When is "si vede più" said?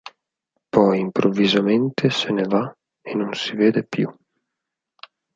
3.35-4.07